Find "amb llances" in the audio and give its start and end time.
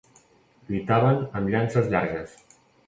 1.41-1.95